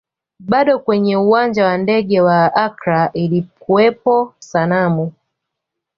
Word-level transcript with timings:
Bado 0.39 0.79
kwenye 0.79 1.17
uwanja 1.17 1.65
wa 1.65 1.77
ndege 1.77 2.21
wa 2.21 2.55
Accra 2.55 3.09
ilikuwepo 3.13 4.33
sanamu 4.39 5.11